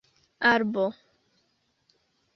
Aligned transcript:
arbo 0.53 0.85